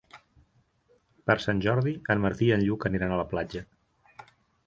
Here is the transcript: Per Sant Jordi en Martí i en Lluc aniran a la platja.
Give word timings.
Per 1.31 1.33
Sant 1.43 1.59
Jordi 1.65 1.93
en 2.15 2.23
Martí 2.25 2.47
i 2.49 2.55
en 2.57 2.63
Lluc 2.69 2.87
aniran 2.89 3.13
a 3.13 3.19
la 3.21 3.27
platja. 3.35 3.65